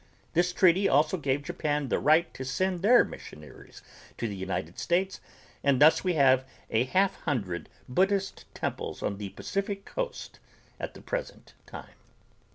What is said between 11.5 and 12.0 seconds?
time.